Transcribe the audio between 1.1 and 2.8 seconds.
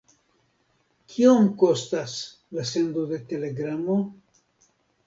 Kiom kostas la